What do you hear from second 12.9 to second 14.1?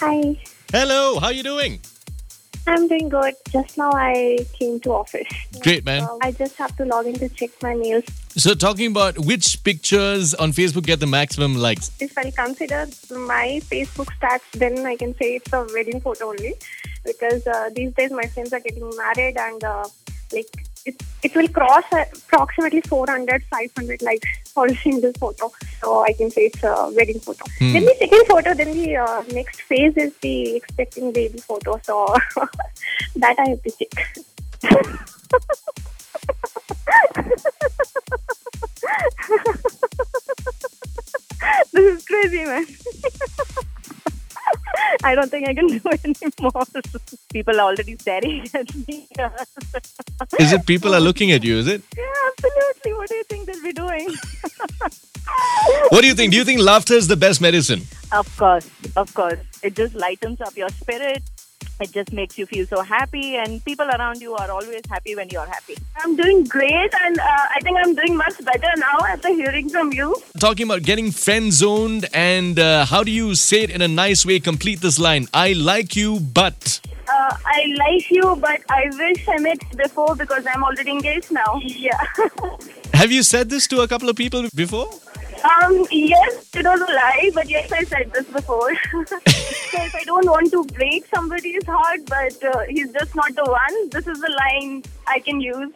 my Facebook